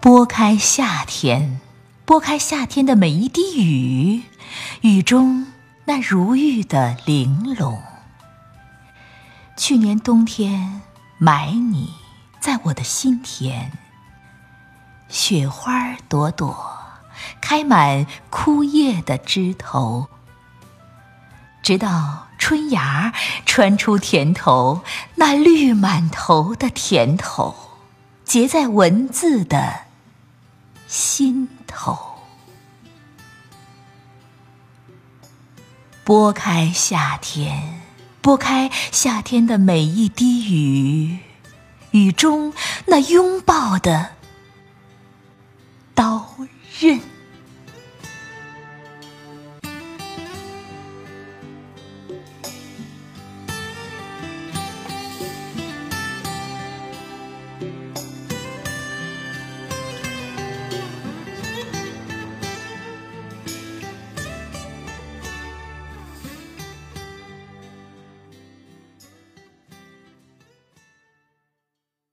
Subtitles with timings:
[0.00, 1.60] 拨开夏天，
[2.06, 4.22] 拨开夏天的每一滴雨，
[4.80, 5.46] 雨中
[5.84, 7.78] 那如玉的玲珑。
[9.56, 10.80] 去年冬天
[11.18, 11.92] 埋你
[12.40, 13.72] 在我的心田，
[15.08, 16.56] 雪花朵朵
[17.42, 20.08] 开满枯叶的枝头。
[21.68, 23.12] 直到春芽
[23.44, 24.80] 穿出甜头，
[25.16, 27.54] 那绿满头的甜头
[28.24, 29.80] 结在文字的
[30.86, 32.22] 心头。
[36.04, 37.82] 拨开夏天，
[38.22, 41.18] 拨开夏天的每一滴雨，
[41.90, 42.54] 雨中
[42.86, 44.12] 那拥抱的
[45.94, 46.34] 刀
[46.80, 46.98] 刃。